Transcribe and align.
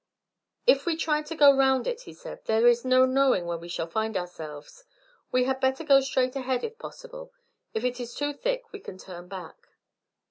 "If 0.65 0.87
we 0.87 0.95
tried 0.95 1.27
to 1.27 1.35
go 1.35 1.55
round 1.55 1.85
it," 1.85 2.01
he 2.01 2.13
said, 2.13 2.43
"there 2.45 2.65
is 2.67 2.83
no 2.83 3.05
knowing 3.05 3.45
where 3.45 3.59
we 3.59 3.67
should 3.67 3.91
find 3.91 4.17
ourselves. 4.17 4.83
We 5.31 5.43
had 5.43 5.59
better 5.59 5.83
go 5.83 5.99
straight 6.01 6.35
ahead, 6.35 6.63
if 6.63 6.79
possible. 6.79 7.31
If 7.75 7.83
it 7.83 7.99
is 7.99 8.15
too 8.15 8.33
thick 8.33 8.71
we 8.71 8.79
can 8.79 8.97
turn 8.97 9.27
back." 9.27 9.67